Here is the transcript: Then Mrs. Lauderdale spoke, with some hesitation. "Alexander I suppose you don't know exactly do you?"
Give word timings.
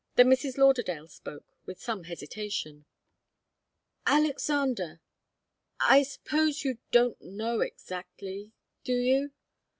Then 0.15 0.31
Mrs. 0.31 0.57
Lauderdale 0.57 1.07
spoke, 1.07 1.45
with 1.67 1.79
some 1.79 2.05
hesitation. 2.05 2.85
"Alexander 4.07 4.99
I 5.79 6.01
suppose 6.01 6.63
you 6.65 6.79
don't 6.89 7.21
know 7.21 7.59
exactly 7.61 8.51
do 8.83 8.93
you?" 8.95 9.31